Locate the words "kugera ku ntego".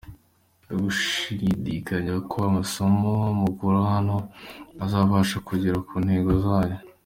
5.47-6.31